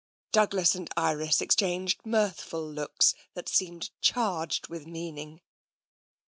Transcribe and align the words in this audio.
Douglas 0.31 0.73
and 0.73 0.89
Iris 0.97 1.41
exchanged 1.41 2.01
mirthful 2.03 2.67
looks 2.73 3.13
that 3.35 3.47
seemed 3.47 3.91
charged 4.01 4.67
with 4.67 4.87
meaning. 4.87 5.41